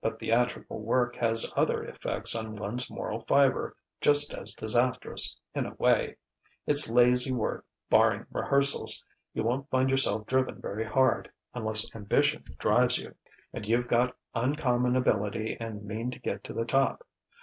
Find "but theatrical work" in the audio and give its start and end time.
0.00-1.14